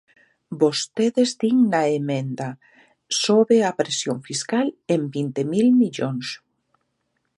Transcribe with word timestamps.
Vostedes 0.61 1.29
din 1.41 1.57
na 1.73 1.81
emenda: 1.99 2.49
sobe 3.23 3.55
a 3.69 3.71
presión 3.79 4.17
fiscal 4.27 4.67
en 4.93 5.01
vinte 5.15 5.41
mil 5.51 5.67
millóns. 5.81 6.27